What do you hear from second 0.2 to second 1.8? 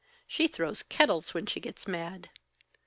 She throws kettles when she